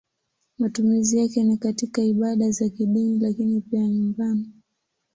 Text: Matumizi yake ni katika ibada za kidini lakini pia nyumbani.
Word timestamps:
Matumizi 0.59 1.17
yake 1.19 1.43
ni 1.43 1.57
katika 1.57 2.01
ibada 2.03 2.51
za 2.51 2.69
kidini 2.69 3.19
lakini 3.19 3.61
pia 3.61 3.87
nyumbani. 3.87 4.51